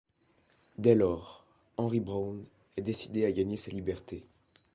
Dès 0.79 0.95
lors, 0.95 1.45
Henry 1.77 1.99
Brown 1.99 2.43
est 2.75 2.81
décidé 2.81 3.23
à 3.23 3.31
gagner 3.31 3.55
sa 3.55 3.69
liberté. 3.69 4.25